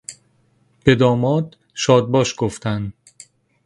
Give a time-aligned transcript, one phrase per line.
[0.85, 2.93] به داماد شادباش گفتن